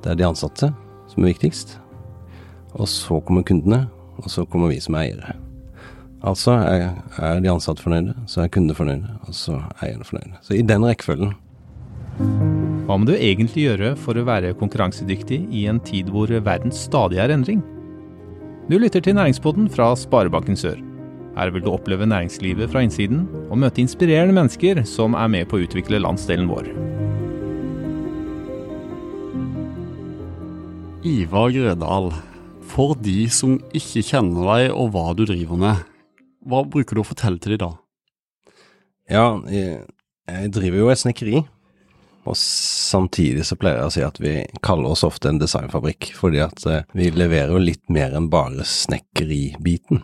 [0.00, 0.70] Det er de ansatte
[1.10, 1.76] som er viktigst.
[2.78, 3.84] Og så kommer kundene,
[4.20, 5.34] og så kommer vi som eiere.
[6.20, 10.40] Altså er, er de ansatte fornøyde, så er kundene fornøyde, og så er eierne fornøyde.
[10.44, 11.32] Så i den rekkefølgen.
[12.86, 17.20] Hva må du egentlig gjøre for å være konkurransedyktig i en tid hvor verden stadig
[17.22, 17.62] er endring?
[18.70, 20.78] Du lytter til Næringspodden fra Sparebanken Sør.
[21.36, 25.58] Her vil du oppleve næringslivet fra innsiden, og møte inspirerende mennesker som er med på
[25.58, 26.68] å utvikle landsdelen vår.
[31.00, 32.10] Ivar Grødal,
[32.68, 35.78] for de som ikke kjenner deg og hva du driver med,
[36.44, 37.70] hva bruker du å fortelle til de da?
[39.08, 39.78] Ja, jeg,
[40.28, 41.40] jeg driver jo et snekkeri.
[42.28, 46.42] Og samtidig så pleier jeg å si at vi kaller oss ofte en designfabrikk, fordi
[46.44, 50.02] at eh, vi leverer jo litt mer enn bare snekkeribiten.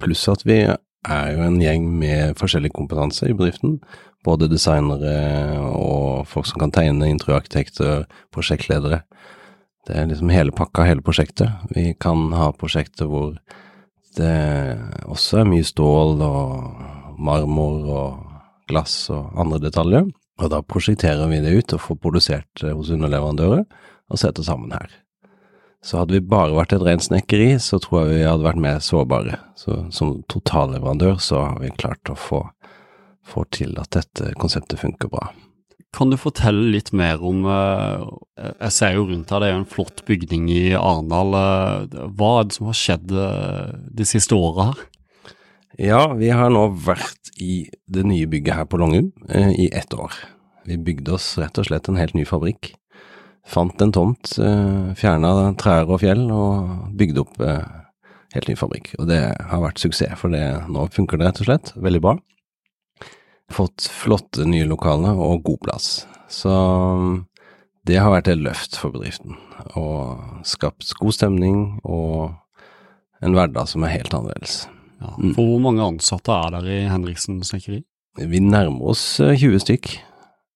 [0.00, 3.82] Pluss at vi er jo en gjeng med forskjellig kompetanse i bedriften.
[4.24, 9.02] Både designere og folk som kan tegne, interiørarkitekter, prosjektledere.
[9.86, 11.50] Det er liksom hele pakka, hele prosjektet.
[11.74, 13.34] Vi kan ha prosjekter hvor
[14.16, 14.34] det
[15.10, 18.32] også er mye stål og marmor og
[18.70, 20.10] glass og andre detaljer.
[20.42, 24.90] Og da prosjekterer vi det ut og får produsert hos underleverandører og setter sammen her.
[25.82, 28.82] Så hadde vi bare vært et rent snekkeri, så tror jeg vi hadde vært mer
[28.84, 29.40] sårbare.
[29.58, 32.44] Så som totalleverandør så har vi klart å få,
[33.26, 35.32] få til at dette konseptet funker bra.
[35.92, 39.68] Kan du fortelle litt mer om Jeg ser jo rundt her, det er jo en
[39.68, 41.36] flott bygning i Arendal.
[42.16, 44.80] Hva er det som har skjedd de siste åra her?
[45.80, 49.94] Ja, vi har nå vært i det nye bygget her på Longum eh, i ett
[49.94, 50.12] år.
[50.68, 52.74] Vi bygde oss rett og slett en helt ny fabrikk.
[53.48, 57.64] Fant en tomt, eh, fjerna trær og fjell og bygde opp eh,
[58.36, 58.92] helt ny fabrikk.
[59.00, 62.14] Og det har vært suksess, for det, nå funker det rett og slett veldig bra.
[63.52, 65.88] Fått flotte nye lokaler og god plass.
[66.32, 66.52] Så
[67.86, 69.36] det har vært et løft for bedriften.
[69.78, 72.32] Og skapt god stemning og
[73.22, 74.64] en hverdag som er helt annerledes.
[75.02, 77.82] Ja, for hvor mange ansatte er der i Henriksen snekkeri?
[78.18, 79.90] Vi nærmer oss 20 stykk.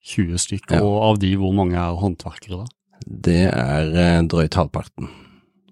[0.06, 0.82] 20 stykk, ja.
[0.87, 2.66] og av de hvor mange er håndverkere da?
[3.06, 5.10] Det er drøyt halvparten.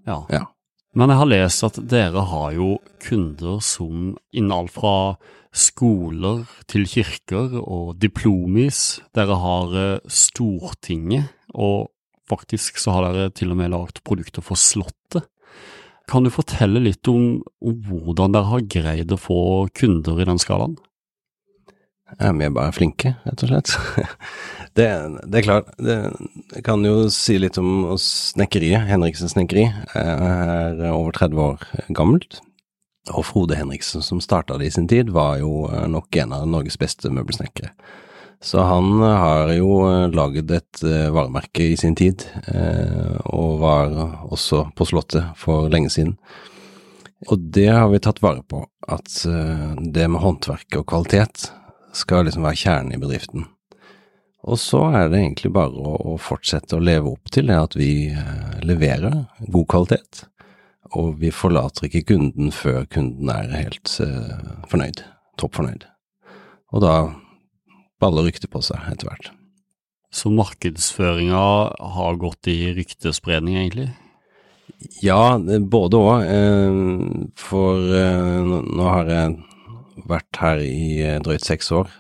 [0.09, 0.25] Ja.
[0.33, 0.43] ja.
[0.95, 4.95] Men jeg har lest at dere har jo kunder som innen alt fra
[5.55, 9.01] skoler til kirker og diplomis.
[9.15, 9.77] Dere har
[10.11, 11.93] Stortinget, og
[12.31, 15.29] faktisk så har dere til og med lagd produkter for Slottet.
[16.11, 19.39] Kan du fortelle litt om, om, hvordan dere har greid å få
[19.77, 20.77] kunder i den skalaen?
[22.19, 23.75] Ja, vi er bare flinke, rett og slett.
[24.75, 24.89] Det,
[25.31, 25.97] det er klart, det,
[26.67, 28.89] kan jo si litt om snekkeriet.
[28.89, 31.63] Henriksen snekkeri er over 30 år
[31.95, 32.41] gammelt.
[33.13, 36.79] Og Frode Henriksen, som starta det i sin tid, var jo nok en av Norges
[36.81, 37.75] beste møbelsnekkere.
[38.45, 39.83] Så han har jo
[40.13, 40.83] laget et
[41.13, 42.25] varemerke i sin tid,
[43.25, 43.93] og var
[44.33, 46.19] også på Slottet for lenge siden.
[47.29, 49.09] Og det har vi tatt vare på, at
[49.81, 51.49] det med håndverk og kvalitet
[51.97, 53.47] skal liksom være kjernen i bedriften.
[54.45, 58.13] Og så er det egentlig bare å fortsette å leve opp til det at vi
[58.61, 60.27] leverer god kvalitet,
[60.93, 63.89] og vi forlater ikke kunden før kunden er helt
[64.71, 65.01] fornøyd,
[65.41, 65.87] topp fornøyd.
[66.75, 66.95] Og da
[68.03, 69.31] baller ryktet på seg etter hvert.
[70.15, 71.45] Så markedsføringa
[71.97, 73.89] har gått i ryktespredning, egentlig?
[75.03, 76.29] Ja, både òg.
[77.41, 79.35] For nå har jeg
[80.11, 81.91] vært her i drøyt seks år,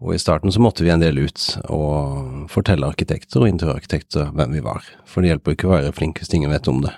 [0.00, 4.56] og i starten så måtte vi en del ut og fortelle arkitekter og interiørarkitekter hvem
[4.56, 4.84] vi var.
[5.04, 6.94] For det hjelper ikke å være flink hvis ingen vet om det.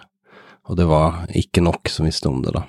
[0.71, 2.67] Og det var ikke nok som visste om det, da.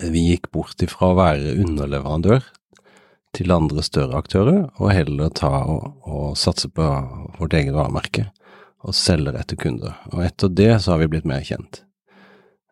[0.00, 2.44] Vi gikk bort ifra å være underleverandør
[3.36, 6.86] til andre større aktører, og heller ta og, og satse på
[7.38, 8.30] vårt eget varemerke
[8.80, 9.98] og selge det til kunder.
[10.14, 11.82] Og etter det så har vi blitt mer kjent.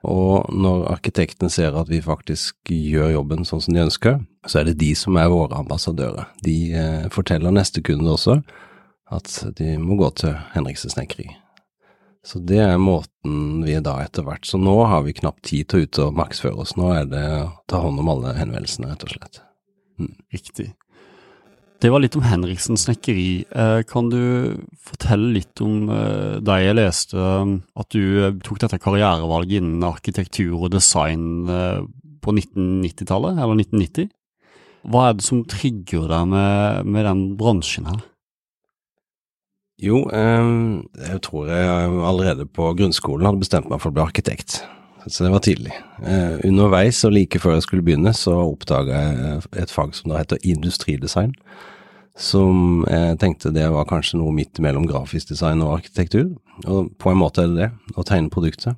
[0.08, 4.70] Og når arkitektene ser at vi faktisk gjør jobben sånn som de ønsker, så er
[4.70, 6.30] det de som er våre ambassadører.
[6.46, 8.38] De eh, forteller neste kunde også
[9.10, 11.32] at de må gå til Henriksen snekkeri.
[12.28, 15.80] Så det er måten vi da etter hvert Så nå har vi knapt tid til
[15.80, 16.74] å ut og maksføre oss.
[16.76, 19.40] Nå er det å ta hånd om alle henvendelsene, rett og slett.
[19.96, 20.12] Mm.
[20.34, 20.66] Riktig.
[21.78, 23.46] Det var litt om Henriksen snekkeri.
[23.88, 24.20] Kan du
[24.82, 26.64] fortelle litt om deg?
[26.66, 27.22] Jeg leste
[27.78, 34.10] at du tok dette karrierevalget innen arkitektur og design på 1990-tallet, eller 1990.
[34.90, 38.02] Hva er det som trigger deg med, med den bransjen her?
[39.78, 44.60] Jo, jeg tror jeg allerede på grunnskolen hadde bestemt meg for å bli arkitekt.
[45.06, 45.72] Så det var tidlig.
[46.44, 50.42] underveis og like før jeg skulle begynne, så oppdaga jeg et fag som da heter
[50.42, 51.34] industridesign.
[52.18, 56.34] som jeg tenkte det var kanskje noe midt mellom grafisk design og arkitektur.
[56.66, 58.74] Og på en måte er det det, å tegne produktet.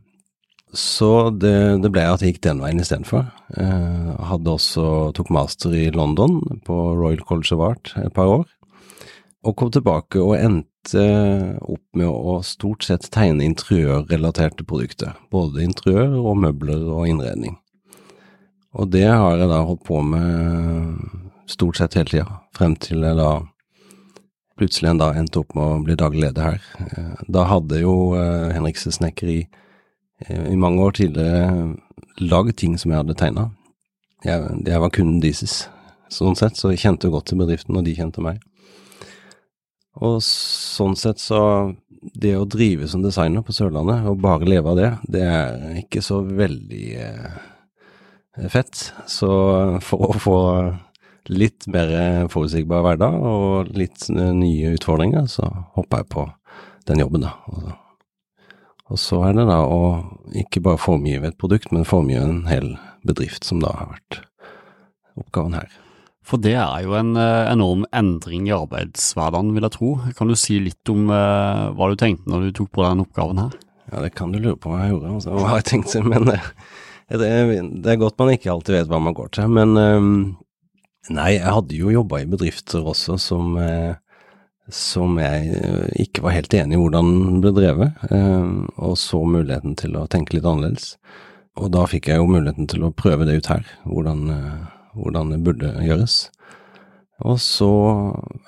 [0.77, 3.27] Så det, det ble at jeg gikk den veien istedenfor.
[3.59, 8.45] Eh, hadde også tok master i London, på Royal College of Art, et par år.
[9.43, 15.13] Og kom tilbake og endte opp med å stort sett tegne interiørrelaterte produkter.
[15.31, 17.59] Både interiør og møbler og innredning.
[18.73, 21.01] Og det har jeg da holdt på med
[21.51, 23.31] stort sett hele tida, frem til jeg da
[24.61, 26.67] plutselig en dag endte opp med å bli daglig leder her.
[26.85, 31.71] Eh, da hadde jo eh, Henriksen Snekkeri eh, i mange år tidligere
[32.21, 33.49] lagd ting som jeg hadde tegna.
[34.27, 35.63] Jeg, jeg, var kunden deres,
[36.13, 38.43] sånn sett, så jeg kjente jo godt til bedriften, og de kjente meg.
[39.99, 44.79] Og sånn sett så Det å drive som designer på Sørlandet, og bare leve av
[44.79, 48.87] det, det er ikke så veldig eh, fett.
[49.05, 49.29] Så
[49.85, 50.39] for å få
[51.29, 51.93] litt mer
[52.33, 55.45] forutsigbar hverdag og litt nye utfordringer, så
[55.77, 56.25] hoppa jeg på
[56.89, 57.35] den jobben, da.
[58.89, 59.83] Og, så er det da å
[60.41, 62.73] ikke bare formgive et produkt, men formgive en hel
[63.07, 64.23] bedrift, som da har vært
[65.21, 65.77] oppgaven her.
[66.31, 69.95] For det er jo en uh, enorm endring i arbeidshverdagen, vil jeg tro.
[70.19, 73.43] Kan du si litt om uh, hva du tenkte når du tok på denne oppgaven
[73.43, 73.57] her?
[73.91, 75.35] Ja, det kan du lure på hva jeg gjorde, altså.
[75.35, 76.53] hva jeg tenkte, men uh,
[77.11, 77.33] det,
[77.83, 79.51] det, er godt man ikke alltid vet hva man går til.
[79.51, 79.75] Men
[81.09, 83.95] Nei, jeg hadde jo jobba i bedrifter også som, eh,
[84.69, 89.79] som jeg eh, ikke var helt enig i hvordan ble drevet, eh, og så muligheten
[89.81, 90.99] til å tenke litt annerledes.
[91.57, 94.29] Og da fikk jeg jo muligheten til å prøve det ut her, hvordan,
[94.97, 96.29] hvordan det burde gjøres.
[97.21, 97.71] Og så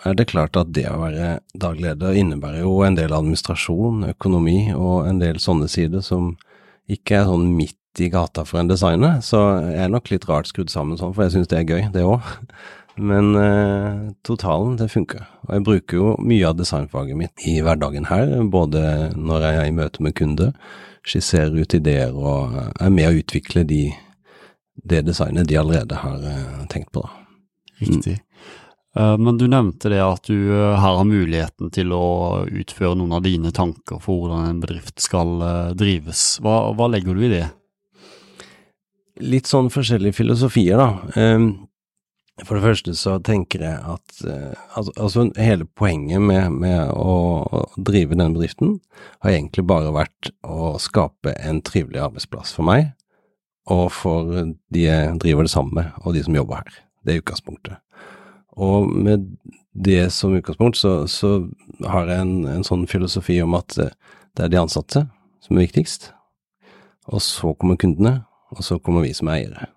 [0.09, 5.09] er det klart at det å være dagleder innebærer jo en del administrasjon, økonomi og
[5.11, 6.33] en del sånne sider som
[6.91, 10.49] ikke er sånn midt i gata for en designer, så jeg er nok litt rart
[10.49, 12.25] skrudd sammen sånn, for jeg syns det er gøy, det òg.
[13.11, 15.25] Men eh, totalen, det funker.
[15.47, 19.69] Og jeg bruker jo mye av designfaget mitt i hverdagen her, både når jeg er
[19.69, 20.53] i møte med kunder,
[21.09, 23.87] skisserer ut ideer og er med å utvikle de,
[24.75, 27.05] det designet de allerede har eh, tenkt på.
[27.05, 27.11] da.
[27.83, 28.19] Riktig.
[28.95, 29.25] Mm.
[29.25, 33.25] Men du nevnte det at du eh, her har muligheten til å utføre noen av
[33.25, 36.37] dine tanker for hvordan en bedrift skal eh, drives.
[36.45, 37.49] Hva, hva legger du i det?
[39.23, 41.21] litt sånn forskjellige filosofier, da.
[42.43, 44.23] For det første så tenker jeg at
[44.73, 48.79] altså, hele poenget med, med å, drive denne bedriften
[49.23, 52.89] har egentlig bare vært å skape en trivelig arbeidsplass for meg,
[53.71, 54.31] og for
[54.75, 56.79] de jeg driver det sammen med, og de som jobber her.
[57.03, 57.77] Det er utgangspunktet.
[58.59, 59.29] Og med
[59.73, 61.49] det som utgangspunkt så, så
[61.89, 63.95] har jeg en, en, sånn filosofi om at eh,
[64.37, 65.07] det er de ansatte
[65.43, 66.11] som er viktigst,
[67.09, 68.23] og så kommer kundene,
[68.53, 69.71] og så kommer vi som eiere.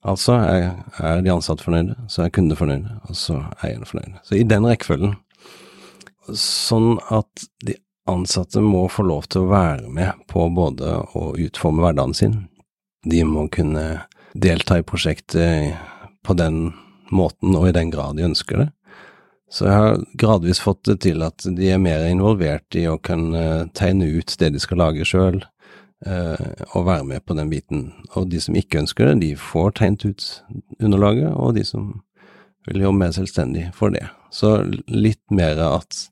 [0.00, 0.70] Altså er,
[1.04, 4.22] er de ansatte fornøyde, så er kundene fornøyde, og så er eierne fornøyde.
[4.24, 5.18] Så i den rekkefølgen.
[6.36, 7.76] Sånn at de
[8.10, 12.38] ansatte må få lov til å være med på både å utforme hverdagen sin,
[13.04, 14.02] de må kunne
[14.34, 15.76] delta i prosjektet
[16.26, 16.72] på den
[17.10, 18.68] måten og i den grad de ønsker det.
[19.50, 23.70] Så jeg har gradvis fått det til at de er mer involvert i å kunne
[23.74, 25.40] tegne ut det de skal lage sjøl,
[26.06, 27.82] og være med på den biten.
[28.14, 30.28] Og de som ikke ønsker det, de får tegnet ut
[30.78, 31.90] underlaget, og de som
[32.68, 34.06] vil jobbe mer selvstendig, får det.
[34.30, 34.54] Så
[34.86, 36.06] litt mer at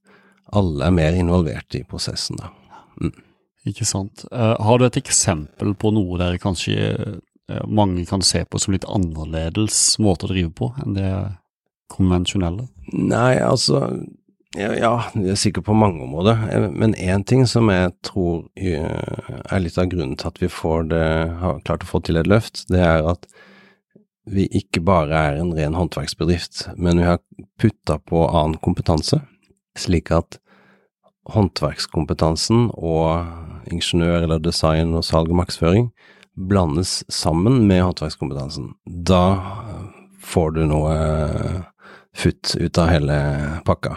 [0.58, 2.50] alle er mer involvert i prosessen, da.
[2.98, 3.14] Mm.
[3.68, 4.24] Ikke sant.
[4.32, 8.74] Uh, har du et eksempel på noe dere kanskje uh, mange kan se på som
[8.74, 11.12] litt annerledes måte å drive på enn det
[11.92, 12.68] konvensjonelle?
[12.92, 13.86] Nei, altså
[14.56, 16.40] ja, det er sikkert på mange områder.
[16.52, 20.48] Eh, men én ting som jeg tror eh, er litt av grunnen til at vi
[20.88, 21.04] det,
[21.42, 23.28] har klart å få til et løft, det er at
[24.28, 27.20] vi ikke bare er en ren håndverksbedrift, men vi har
[27.60, 29.22] putta på annen kompetanse,
[29.76, 30.40] slik at
[31.32, 35.90] håndverkskompetansen og ingeniør eller design og salg og markedsføring
[36.48, 38.72] blandes sammen med håndverkskompetansen.
[38.86, 39.40] Da
[40.24, 40.94] får du noe
[42.16, 43.18] futt ut av hele
[43.66, 43.96] pakka.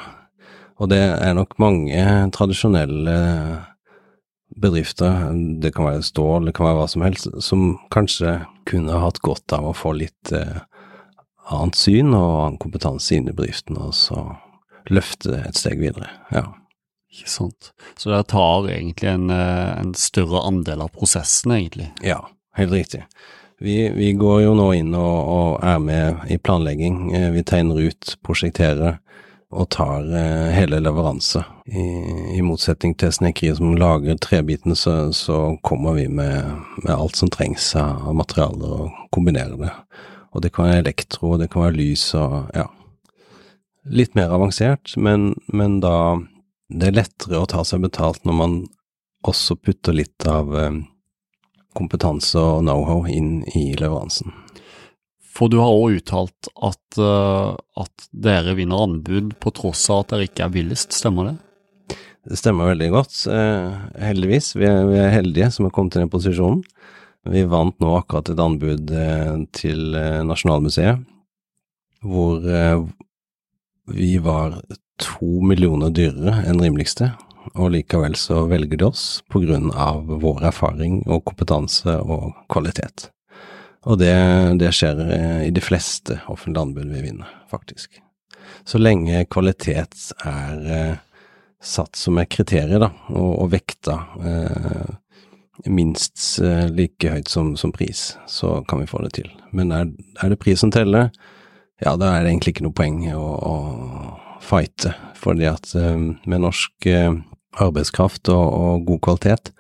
[0.81, 3.17] Og det er nok mange tradisjonelle
[4.61, 5.29] bedrifter,
[5.61, 9.53] det kan være stål, det kan være hva som helst, som kanskje kunne hatt godt
[9.55, 10.63] av å få litt eh,
[11.51, 14.25] annet syn og annen kompetanse inn i bedriften, og så
[14.91, 16.09] løfte et steg videre.
[16.33, 16.49] Ja.
[17.11, 17.73] Ikke sant.
[17.99, 21.91] Så det tar egentlig en, eh, en, større andel av prosessen, egentlig?
[22.01, 22.23] Ja,
[22.55, 23.03] helt riktig.
[23.59, 27.11] Vi, vi går jo nå inn og, og, er med i planlegging.
[27.13, 28.97] Eh, vi tegner ut, prosjekterer
[29.51, 31.43] og tar eh, hele leveranse.
[31.67, 31.83] I,
[32.37, 37.29] I, motsetning til snekkeriet som lager trebitene, så, så kommer vi med, med, alt som
[37.29, 39.73] trengs av materialer og kombinerer det.
[40.31, 42.69] Og det kan være elektro, det kan være lys og ja.
[43.83, 46.21] litt mer avansert, men, men da
[46.71, 48.55] det er lettere å ta seg betalt når man
[49.27, 50.79] også putter litt av eh,
[51.77, 54.33] kompetanse og know-how inn i leveransen.
[55.31, 60.11] For du har òg uttalt at, uh, at, dere vinner anbud på tross av at
[60.11, 61.37] dere ikke er billigst, stemmer det?
[62.27, 64.51] Det stemmer veldig godt, eh, heldigvis.
[64.59, 66.59] Vi er, vi er, heldige som har kommet i den posisjonen.
[67.31, 71.01] Vi vant nå akkurat et anbud eh, til eh, Nasjonalmuseet,
[72.05, 72.83] hvor eh,
[73.95, 74.59] vi var
[75.01, 77.11] to millioner dyrere enn rimeligste,
[77.57, 83.09] og likevel så velger de oss på grunn av vår erfaring og kompetanse og kvalitet.
[83.89, 84.13] Og det,
[84.61, 87.97] det skjer eh, i de fleste offentlige anbud vi vinner, faktisk.
[88.67, 90.99] Så lenge kvalitet er eh,
[91.61, 94.91] satt som et kriterium, da, og, og vekta eh,
[95.69, 99.29] minst eh, like høyt som, som, pris, så kan vi få det til.
[99.51, 99.91] Men er,
[100.21, 101.11] er, det pris som teller,
[101.81, 103.55] ja, da er det egentlig ikke noe poeng å, å
[104.41, 107.13] fighte, fordi at eh, med norsk eh,
[107.61, 109.51] arbeidskraft og, og god kvalitet,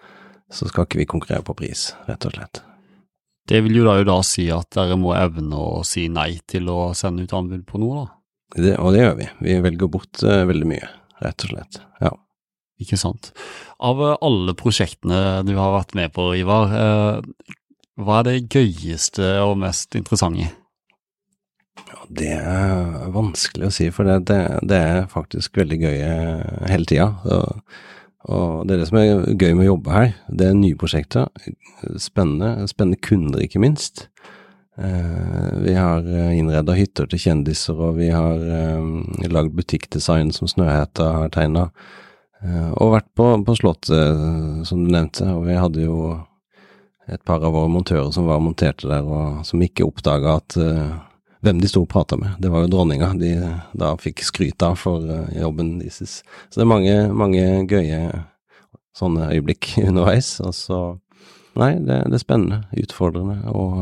[0.51, 2.63] så skal ikke vi konkurrere på pris, rett og slett.
[3.47, 6.69] Det vil jo da, jo da si at dere må evne å si nei til
[6.71, 8.17] å sende ut anbud på noe, da?
[8.51, 9.27] Det, og det gjør vi.
[9.47, 10.87] Vi velger bort uh, veldig mye,
[11.23, 11.79] rett og slett.
[12.03, 12.11] Ja.
[12.83, 13.31] Ikke sant.
[13.79, 17.55] Av alle prosjektene du har vært med på, Ivar, uh,
[18.01, 20.49] hva er det gøyeste og mest interessante?
[22.11, 25.97] Det er vanskelig å si, for det, det, det er faktisk veldig gøy
[26.67, 27.07] hele tida.
[28.29, 30.11] Og det er det som er gøy med å jobbe her.
[30.29, 31.29] Det er nye prosjekter.
[31.97, 34.09] Spennende, spennende kunder, ikke minst.
[34.77, 40.49] Eh, vi har eh, innreda hytter til kjendiser, og vi har eh, lagd butikkdesign som
[40.49, 41.69] Snøhetta har tegna.
[42.41, 44.21] Og vært på, på Slottet,
[44.65, 45.97] som du nevnte, og vi hadde jo
[47.05, 50.55] et par av våre montører som var monterte der, og som ikke oppdaga at
[51.41, 52.37] hvem de sto og prata med.
[52.41, 53.31] Det var jo dronninga de
[53.77, 56.21] da fikk skryt av for uh, jobben deres.
[56.21, 58.01] Så det er mange, mange gøye
[58.97, 60.37] sånne øyeblikk underveis.
[60.45, 60.81] Og så
[61.51, 63.81] Nei, det, det er spennende, utfordrende og,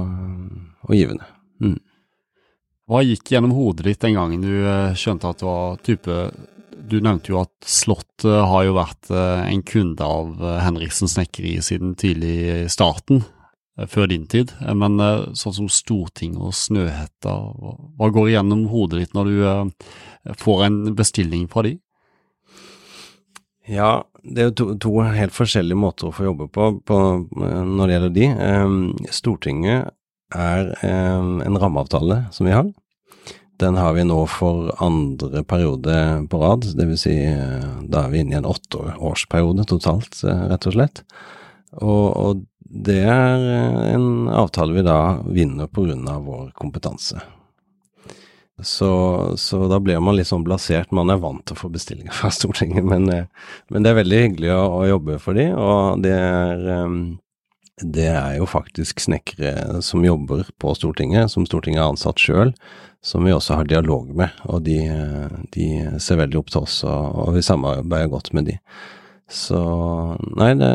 [0.88, 1.28] og givende.
[1.62, 1.76] Mm.
[2.90, 6.16] Hva gikk gjennom hodet ditt den gangen du uh, skjønte at det var type
[6.90, 11.94] Du nevnte jo at Slott uh, har jo vært en kunde av Henriksen Snekkeri siden
[12.00, 13.22] tidlig i starten.
[13.80, 14.54] Eh, før din tid.
[14.62, 17.36] Eh, men eh, sånn som Stortinget og Snøhetta,
[18.00, 21.78] hva går igjennom hodet ditt når du får en bestilling fra de?
[23.70, 26.98] Ja, det er jo to, to, helt forskjellige måter å få jobbe på, på
[27.30, 28.30] når det gjelder de.
[29.14, 29.92] Stortinget
[30.34, 32.72] er en rammeavtale som vi har.
[33.62, 35.94] Den har vi nå for andre periode
[36.32, 37.04] på rad, dvs.
[37.06, 37.14] Si,
[37.94, 41.04] da er vi inne i en åtteårsperiode totalt, rett og slett.
[41.78, 45.70] Og, og det er eh, en avtale vi da vinner
[46.14, 47.22] av vår kompetanse.
[48.62, 48.92] Så,
[49.38, 50.92] så, da blir man litt sånn blasert.
[50.92, 53.26] Man er vant til å få bestillinger fra Stortinget, men, eh,
[53.70, 56.94] men det er veldig hyggelig å, å jobbe for de, og det er, eh,
[57.80, 62.54] det er jo faktisk snekkere som jobber på Stortinget, som Stortinget har ansatt sjøl,
[63.02, 64.36] som vi også har dialog med.
[64.52, 64.78] Og de,
[65.56, 65.70] de
[66.04, 68.60] ser veldig opp til oss, og, og vi samarbeider godt med de.
[69.32, 69.62] Så
[70.36, 70.74] nei, det,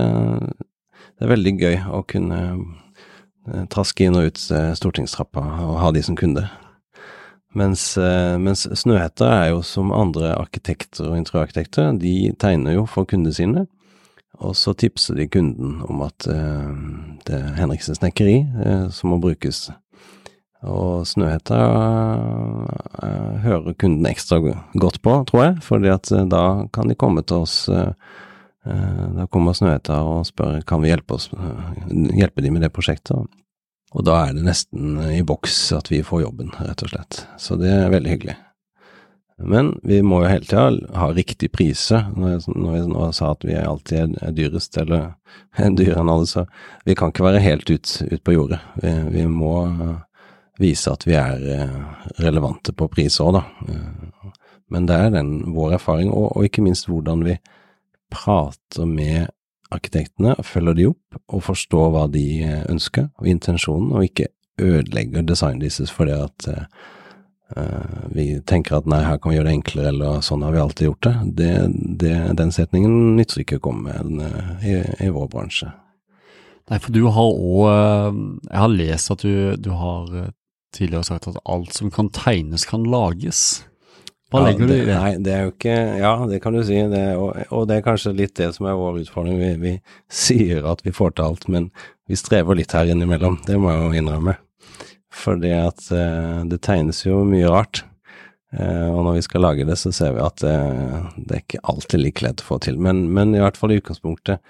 [1.25, 2.39] det er veldig gøy å kunne
[3.49, 6.43] eh, traske inn og ut eh, stortingstrappa og ha de som kunde.
[7.57, 13.09] Mens, eh, mens Snøhetta er jo som andre arkitekter og interiørarkitekter, de tegner jo for
[13.09, 13.63] kundene sine,
[14.37, 18.41] og så tipser de kunden om at det er Henriksen snekkeri
[18.93, 19.69] som må brukes.
[20.67, 21.61] Og Snøhetta
[23.47, 27.61] hører kunden ekstra godt på, tror jeg, fordi at da kan de komme til oss
[28.65, 33.29] da kommer Snøhetta og spør kan vi hjelpe, oss, eh, hjelpe de med det prosjektet.
[33.95, 37.27] Og da er det nesten i boks at vi får jobben, rett og slett.
[37.39, 38.37] Så det er veldig hyggelig.
[39.39, 42.07] Men vi må jo hele tida ha riktig priser.
[42.15, 45.15] Når jeg, nå sa at vi alltid er dyrest, eller
[45.59, 46.47] er alle, så
[46.87, 48.61] vi kan ikke være helt ut, ut på jordet.
[48.83, 49.55] Vi, vi, må
[50.59, 51.69] vise at vi er
[52.23, 53.43] relevante på pris òg, da.
[54.71, 57.37] Men det er den, vår erfaring, og, og ikke minst hvordan vi
[58.15, 59.29] prater med
[59.75, 62.27] arkitektene, følger de opp og forstår hva de
[62.71, 64.31] ønsker og intensjonen, og ikke
[64.63, 69.57] ødelegger designet deres fordi at uh, vi tenker at nei, her kan vi gjøre det
[69.59, 71.15] enklere, eller sånn har vi alltid gjort det.
[71.41, 71.51] det,
[72.03, 75.73] det den setningen nytter ikke å komme med i, i, vår bransje.
[76.71, 78.17] Nei, for du har òg
[78.49, 80.31] Jeg har lest at du, du har
[80.75, 83.65] tidligere sagt at alt som kan tegnes, kan lages.
[84.35, 84.95] Hva ja, legger du i det?
[84.99, 86.75] Nei, det er jo ikke Ja, det kan du si.
[86.91, 89.39] Det, og, og, det er kanskje litt det som er vår utfordring.
[89.39, 89.75] Vi, vi,
[90.11, 91.69] sier at vi får til alt, men
[92.11, 93.39] vi strever litt her innimellom.
[93.47, 94.35] Det må jeg jo innrømme.
[95.15, 97.85] Fordi at eh, det tegnes jo mye rart.
[98.59, 100.55] Eh, og når vi skal lage det, så ser vi at det,
[101.17, 102.79] det er ikke alltid like lett å få til.
[102.83, 104.43] Men, men, i hvert fall i utgangspunktet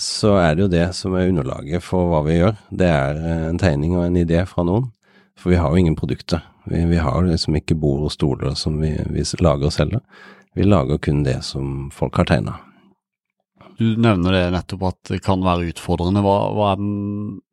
[0.00, 2.56] så er det jo det som er underlaget for hva vi gjør.
[2.80, 4.90] Det er en tegning og en idé fra noen.
[5.38, 6.42] For vi har jo ingen produkter.
[6.66, 10.02] Vi, vi har liksom ikke bord og stoler som vi, vi lager og selger.
[10.58, 12.58] Vi lager kun det som folk har tegna.
[13.78, 16.22] Du nevner det nettopp at det kan være utfordrende.
[16.24, 16.94] Hva, hva er den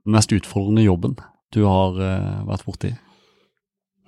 [0.09, 1.13] mest utfordrende jobben
[1.53, 2.91] du har uh, vært borti?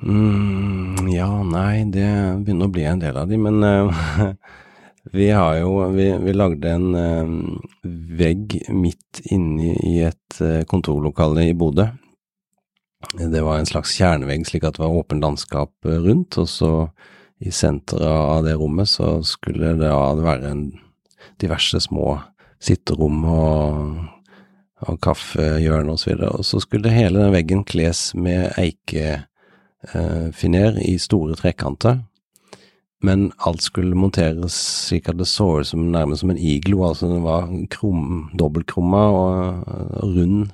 [0.02, 2.08] Mm, ja, nei, det
[2.42, 4.34] begynner å bli en del av de, men uh,
[5.18, 7.86] vi har jo Vi, vi lagde en uh,
[8.18, 11.92] vegg midt inne i et kontorlokale i Bodø.
[13.14, 16.72] Det var en slags kjernevegg, slik at det var åpent landskap rundt, og så
[17.40, 19.92] i senteret av det rommet så skulle det
[20.26, 20.72] være en
[21.42, 22.20] diverse små
[22.64, 23.98] sitterom og,
[24.88, 26.14] og kaffehjørne osv.
[26.18, 29.22] Og, og så skulle hele den veggen kles med eikefiner
[30.74, 32.00] eh, i store trekanter.
[33.06, 37.06] Men alt skulle monteres slik at det så ut som nærmest som en iglo, altså
[37.12, 39.34] den var krum, dobbeltkrumma og,
[40.02, 40.48] og rund,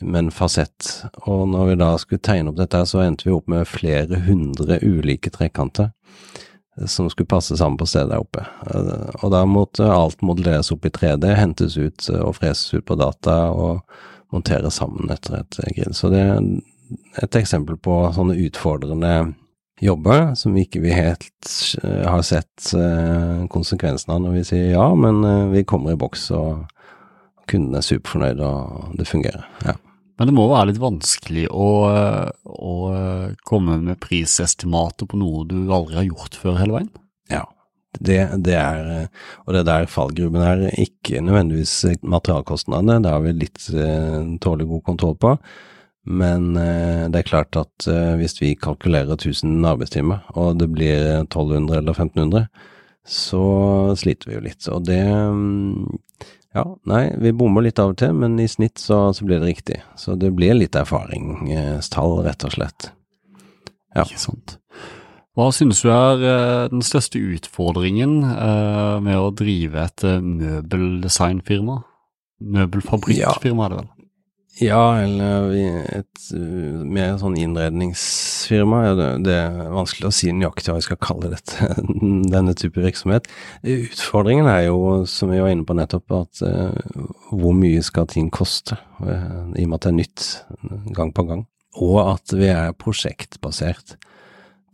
[0.00, 1.04] men fasett.
[1.26, 4.80] Og når vi da skulle tegne opp dette, så endte vi opp med flere hundre
[4.82, 5.92] ulike trekanter
[6.84, 8.44] som skulle passe sammen på stedet der oppe.
[8.74, 12.84] Eh, og da måtte alt modelleres opp i 3D, hentes ut eh, og freses ut
[12.86, 13.80] på data og
[14.34, 15.96] monteres sammen etter et grid.
[15.96, 16.40] Så det er
[17.22, 19.32] et eksempel på sånne utfordrende
[19.80, 21.50] jobber som vi ikke helt
[21.82, 22.72] eh, har sett
[23.52, 25.20] konsekvensen av når vi sier ja, men
[25.52, 26.64] vi kommer i boks og
[27.46, 29.44] kunden er superfornøyd og det fungerer.
[29.64, 29.76] Ja.
[30.16, 31.68] Men det må være litt vanskelig å,
[32.44, 32.74] å
[33.44, 36.90] komme med prisestimater på noe du aldri har gjort før hele veien?
[37.32, 37.42] Ja,
[38.00, 38.90] det, det er,
[39.44, 40.66] og det er der fallgruben er.
[40.80, 45.36] Ikke nødvendigvis materialkostnadene, det har vi litt eh, tålelig god kontroll på.
[46.06, 51.00] Men eh, det er klart at eh, hvis vi kalkulerer 1000 arbeidstimer, og det blir
[51.24, 52.46] 1200 eller 1500,
[53.06, 53.44] så
[53.98, 54.68] sliter vi jo litt.
[54.70, 55.98] Og det mm,
[56.56, 59.50] ja, nei, vi bommer litt av og til, men i snitt så, så blir det
[59.50, 59.80] riktig.
[60.00, 62.90] Så det blir litt erfaringstall, rett og slett.
[63.96, 64.04] Ja.
[64.04, 64.56] Ikke sant.
[65.36, 71.82] Hva synes du er uh, den største utfordringen uh, med å drive et uh, møbeldesignfirma?
[72.56, 73.90] Møbelfabrikkfirma, er det vel?
[74.56, 78.78] Ja, eller et uh, mer sånn innredningsfirma.
[78.96, 81.68] Det, det er vanskelig å si nøyaktig hva vi skal kalle dette,
[82.34, 83.28] denne type virksomhet.
[83.60, 84.78] Utfordringen er jo,
[85.10, 86.72] som vi var inne på nettopp, at uh,
[87.34, 88.78] hvor mye skal ting koste?
[89.02, 90.28] Uh, I og med at det er nytt
[90.96, 91.44] gang på gang.
[91.76, 93.98] Og at vi er prosjektbasert.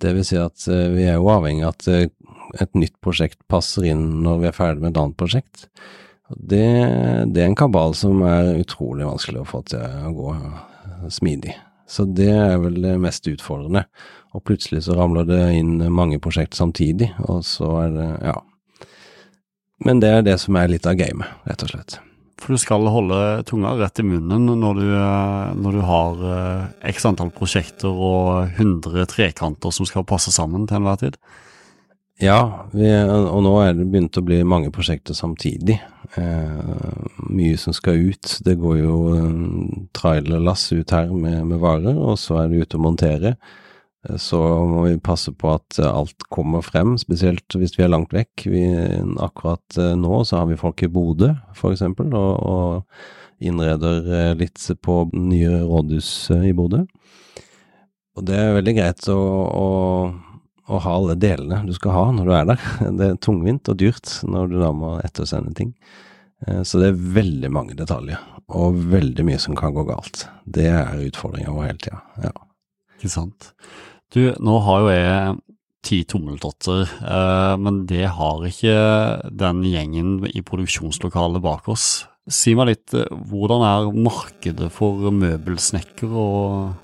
[0.03, 4.23] Det vil si at vi er jo avhengig av at et nytt prosjekt passer inn
[4.23, 5.67] når vi er ferdig med et annet prosjekt.
[6.37, 6.65] Det,
[7.33, 10.35] det, er en kabal som er utrolig vanskelig å få til å gå
[11.13, 11.55] smidig.
[11.89, 13.85] Så det er vel det mest utfordrende.
[14.33, 18.39] Og plutselig så ramler det inn mange prosjekter samtidig, og så er det ja.
[19.83, 21.99] Men det er det som er litt av gamet, rett og slett.
[22.43, 23.17] For du skal holde
[23.47, 24.87] tunga rett i munnen når du,
[25.63, 30.81] når du har eh, x antall prosjekter og 100 trekanter som skal passe sammen til
[30.81, 31.19] enhver tid?
[32.23, 35.81] Ja, vi, og nå er det begynt å bli mange prosjekter samtidig.
[36.15, 37.01] Eh,
[37.35, 38.37] mye som skal ut.
[38.47, 39.33] Det går jo eh,
[39.97, 43.35] trailerlass ut her med, med, varer, og så er det ute å montere.
[44.07, 44.39] Eh, så
[44.71, 48.47] må vi passe på at alt kommer frem, spesielt hvis vi er langt vekk.
[48.55, 48.65] Vi,
[49.19, 54.63] akkurat eh, nå så har vi folk i Bodø, for eksempel, og, og innreder litt
[54.79, 56.85] på nye rådhus i Bodø.
[58.15, 59.67] Og det er veldig greit å, å
[60.71, 62.67] å ha alle delene du skal ha når du er der.
[62.99, 65.73] Det er tungvint og dyrt når du da må ettersende ting.
[66.47, 68.21] Eh, så det er veldig mange detaljer,
[68.53, 70.27] og veldig mye som kan gå galt.
[70.45, 72.03] Det er utfordringa vår hele tida.
[72.25, 72.35] Ja.
[72.99, 73.53] Ikke sant.
[74.13, 75.41] Du, nå har jo jeg
[75.83, 78.77] ti tommeltotter, eh, men det har ikke
[79.35, 82.05] den gjengen i produksjonslokalet bak oss.
[82.31, 86.77] Si meg litt, eh, hvordan er markedet for møbelsnekker og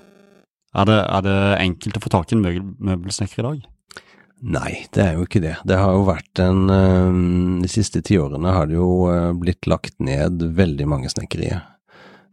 [0.77, 2.45] er det, er det, enkelt å få tak i en
[2.77, 3.67] møbelsnekker i dag?
[4.39, 5.57] Nei, det er jo ikke det.
[5.67, 7.17] Det har jo vært en eh,
[7.65, 11.65] De siste tiårene har det jo eh, blitt lagt ned veldig mange snekkerier.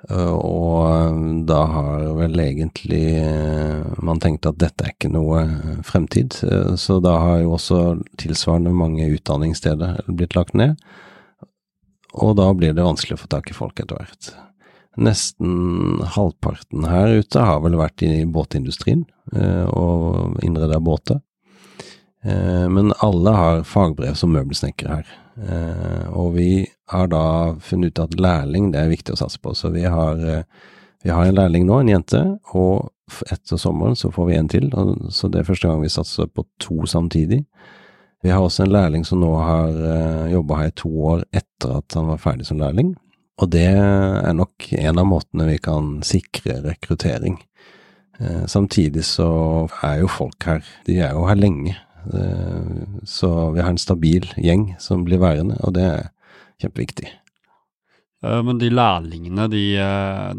[0.06, 1.18] Eh, og
[1.48, 3.02] da har vel egentlig
[4.06, 5.42] man tenkt at dette er ikke noe
[5.86, 6.38] fremtid.
[6.78, 7.80] Så da har jo også
[8.22, 10.78] tilsvarende mange utdanningssteder blitt lagt ned.
[12.16, 14.30] Og da blir det vanskelig å få tak i folk etter hvert.
[14.96, 19.04] Nesten halvparten her ute har vel vært i båtindustrien
[19.36, 21.20] eh, og innreda båter.
[22.24, 25.12] Eh, men alle har fagbrev som møbelsnekkere her.
[25.36, 27.26] Eh, og vi har da
[27.60, 29.52] funnet ut at lærling det er viktig å satse på.
[29.52, 30.16] Så vi har,
[31.04, 32.24] vi har en lærling nå, en jente,
[32.56, 32.88] og
[33.28, 34.70] etter sommeren så får vi en til,
[35.14, 37.44] så det er første gang vi satser på to samtidig.
[38.24, 39.76] Vi har også en lærling som nå har
[40.32, 42.94] jobba her i to år etter at han var ferdig som lærling.
[43.36, 47.36] Og det er nok en av måtene vi kan sikre rekruttering.
[48.16, 49.28] Uh, samtidig så
[49.84, 51.76] er jo folk her, de er jo her lenge.
[52.08, 56.10] Uh, så vi har en stabil gjeng som blir værende, og det er
[56.64, 57.12] kjempeviktig.
[58.26, 59.60] Men de lærlingene, de,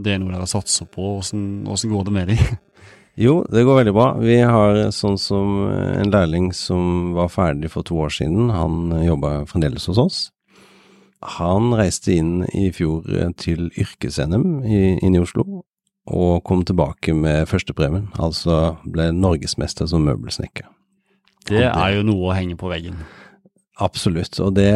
[0.01, 1.19] det er noe dere satser på.
[1.21, 2.37] Hvordan går det med de?
[3.17, 4.07] Jo, det går veldig bra.
[4.21, 8.51] Vi har sånn som en lærling som var ferdig for to år siden.
[8.53, 10.19] Han jobba fremdeles hos oss.
[11.35, 13.03] Han reiste inn i fjor
[13.41, 15.43] til yrkes-NM inne i Oslo,
[16.07, 18.07] og kom tilbake med førstepremien.
[18.15, 20.69] Altså ble norgesmester som møbelsnekker.
[21.47, 22.99] Det er jo noe å henge på veggen.
[23.77, 24.71] Absolutt, og det,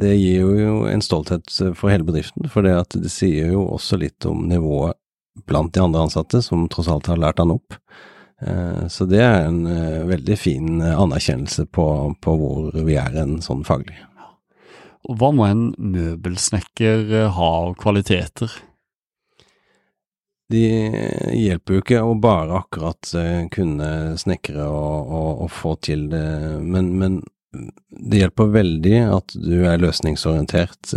[0.00, 1.46] det, gir jo en stolthet
[1.78, 2.48] for hele bedriften.
[2.50, 4.98] For det, det sier jo også litt om nivået
[5.46, 7.78] blant de andre ansatte, som tross alt har lært han opp.
[8.42, 11.86] Eh, så det er en eh, veldig fin eh, anerkjennelse på,
[12.22, 13.96] på hvor vi er en sånn faglig.
[15.04, 18.52] Hva må en møbelsnekker ha av kvaliteter?
[20.52, 20.62] De
[21.34, 23.10] hjelper jo ikke å bare akkurat
[23.52, 23.88] kunne
[24.20, 26.26] snekre og, og, og få til det,
[26.60, 27.18] men, men,
[27.88, 30.92] det hjelper veldig at du er løsningsorientert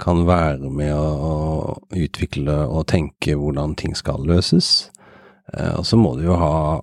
[0.00, 4.90] kan være med å, utvikle og tenke hvordan ting skal løses.
[5.52, 6.80] Eh, og så må du jo ha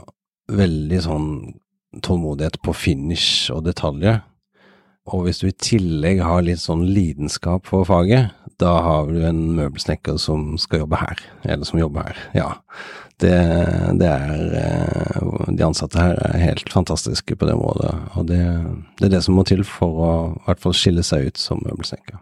[0.53, 1.29] veldig sånn
[2.03, 4.21] tålmodighet på finish og detaljer.
[5.07, 9.39] Og hvis du i tillegg har litt sånn lidenskap for faget, da har du en
[9.55, 12.23] møbelsnekker som skal jobbe her, eller som jobber her.
[12.35, 12.49] Ja.
[13.17, 13.33] Det,
[13.97, 18.41] det er eh, De ansatte her er helt fantastiske på det området, og det,
[18.99, 21.63] det er det som må til for å i hvert fall skille seg ut som
[21.65, 22.19] møbelsnekker.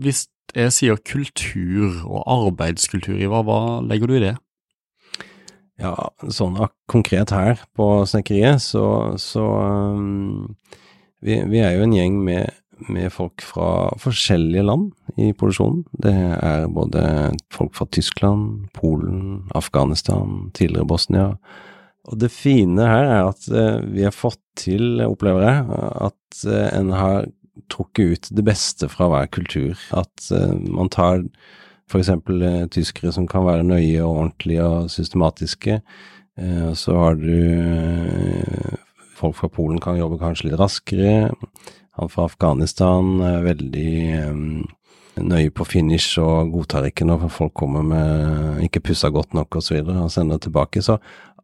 [0.00, 0.24] Hvis
[0.56, 4.34] jeg sier kultur og arbeidskultur, Ivar, hva legger du i det?
[5.80, 5.94] Ja,
[6.28, 6.58] sånn
[6.90, 8.84] konkret her på snekkeriet, så,
[9.22, 9.44] så
[9.94, 10.50] um,
[11.24, 12.52] vi, vi, er jo en gjeng med,
[12.88, 15.84] med, folk fra forskjellige land i produksjonen.
[16.04, 17.02] Det er både
[17.52, 21.26] folk fra Tyskland, Polen, Afghanistan, tidligere Bosnia.
[22.10, 26.68] Og det fine her er at uh, vi har fått til, opplever jeg, at uh,
[26.72, 27.28] en har
[27.70, 29.76] trukket ut det beste fra hver kultur.
[29.92, 31.26] At uh, man tar
[31.90, 32.08] f.eks.
[32.08, 35.80] Eh, tyskere som kan være nøye og ordentlige og systematiske.
[36.38, 38.78] Eh, så har du uh,
[39.20, 41.30] folk fra Polen kan jobbe kanskje litt raskere.
[41.98, 43.94] Han fra Afghanistan er veldig
[44.30, 44.44] um,
[45.20, 49.82] nøye på finish og godtar ikke når folk kommer med ikke pussa godt nok osv.
[49.82, 50.84] Og, så og sender tilbake.
[50.84, 51.00] Så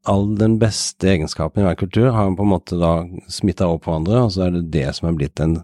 [0.07, 3.01] all den beste egenskapen i hver kultur har på en måte da
[3.33, 5.61] smitta over på andre, og så er det det som er blitt en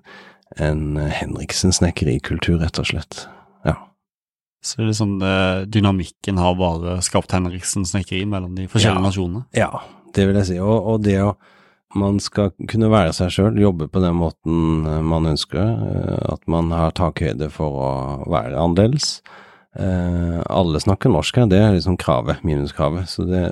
[0.61, 3.27] en Henriksen snekkerikultur, rett og slett.
[3.67, 3.77] Ja.
[4.65, 9.07] Så liksom det, dynamikken har bare skapt Henriksen snekkeri mellom de forskjellige ja.
[9.09, 9.45] nasjonene?
[9.57, 9.71] Ja,
[10.15, 10.59] det vil jeg si.
[10.63, 11.35] Og, og det å
[11.99, 16.45] man skal kunne være seg sjøl, jobbe på den måten eh, man ønsker, eh, at
[16.51, 17.93] man har takhøyde for å
[18.33, 19.21] være annerledes.
[19.79, 23.09] Eh, alle snakker norsk her, det er liksom kravet, minuskravet.
[23.13, 23.45] Så det,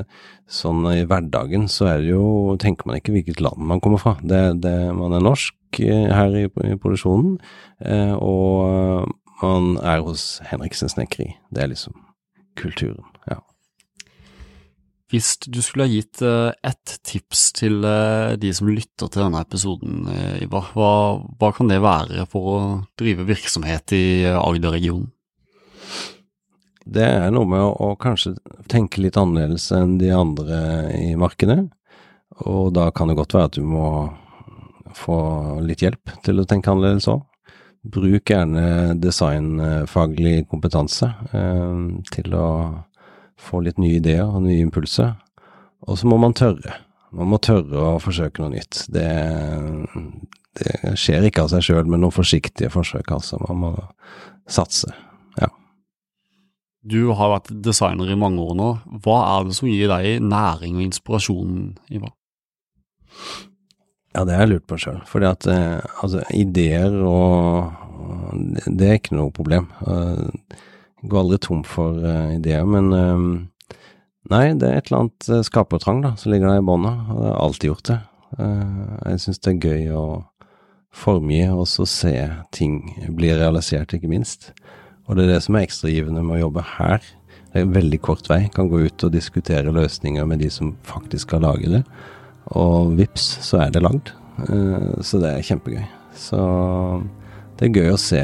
[0.50, 4.16] sånn i hverdagen så er det jo, tenker man ikke hvilket land man kommer fra.
[4.22, 7.37] Det, det, man er norsk, her i, i produksjonen,
[8.18, 9.07] og
[9.38, 11.29] man er hos Henriksen Snekkeri.
[11.55, 11.94] Det er liksom
[12.59, 13.38] kulturen, ja.
[15.11, 19.40] Hvis du skulle ha gitt uh, ett tips til uh, de som lytter til denne
[19.42, 20.92] episoden, uh, Ivar, hva,
[21.40, 22.61] hva, kan det være for å
[23.01, 25.11] drive virksomhet i Agder-regionen?
[26.90, 28.37] Det er noe med å, å, kanskje
[28.70, 30.61] tenke litt annerledes enn de andre
[30.96, 31.59] i markedet.
[32.46, 33.88] Og da kan det godt være at du må
[34.96, 35.18] få
[35.66, 37.27] litt hjelp til å tenke annerledes òg.
[37.81, 42.49] Bruk gjerne designfaglig kompetanse eh, til å
[43.40, 45.14] få litt nye ideer og nye impulser.
[45.88, 46.76] Og så må man tørre.
[47.16, 48.85] Man må tørre å forsøke noe nytt.
[48.92, 49.07] Det,
[50.61, 53.40] det skjer ikke av seg sjøl med noen forsiktige forsøk, altså.
[53.48, 53.72] Man må
[54.50, 54.92] satse.
[55.40, 55.50] Ja.
[56.87, 58.70] Du har vært designer i mange år nå.
[59.05, 61.55] Hva er det som gir deg næring og inspirasjon,
[61.90, 62.14] Ivar?
[64.14, 65.03] Ja, det har jeg lurt på sjøl.
[65.07, 67.76] Fordi at eh, altså, ideer og,
[68.66, 69.68] Det er ikke noe problem.
[69.87, 70.33] Jeg
[71.02, 73.46] går aldri tom for uh, ideer, men uh,
[74.30, 76.90] Nei, det er et eller annet uh, skapertrang da, som ligger der i bånda.
[77.10, 77.96] Og jeg har alltid gjort det.
[78.36, 80.02] Uh, jeg syns det er gøy å
[80.90, 82.12] formgi og så se
[82.54, 82.76] ting
[83.16, 84.52] bli realisert, ikke minst.
[85.08, 87.02] Og det er det som er ekstragivende med å jobbe her.
[87.50, 88.44] Det er en veldig kort vei.
[88.54, 91.84] Kan gå ut og diskutere løsninger med de som faktisk skal lage det
[92.56, 94.12] og vips, så er det lagd.
[94.48, 95.82] Eh, så det er kjempegøy.
[96.18, 96.40] Så
[97.58, 98.22] det er gøy å se,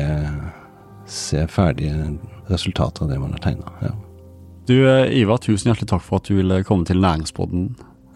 [1.10, 2.16] se ferdige
[2.50, 3.72] resultater av det man har tegna.
[3.82, 3.92] Ja.
[4.66, 4.74] Du
[5.14, 7.68] Ivar, tusen hjertelig takk for at du ville komme til Næringspodden.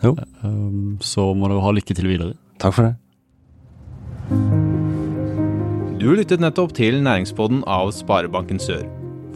[0.03, 0.17] Jo.
[0.43, 2.35] Um, så må du ha lykke til videre.
[2.63, 2.95] Takk for det.
[6.01, 8.87] Du lyttet nettopp til Næringspodden av Sparebanken Sør.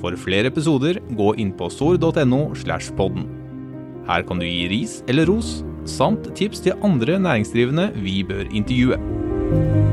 [0.01, 3.29] For flere episoder, gå inn på sor.no slash podden.
[4.09, 9.84] Her kan du gi ris eller ros, samt tips til andre næringsdrivende vi bør intervjue.